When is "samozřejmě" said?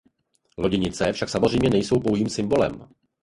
1.29-1.69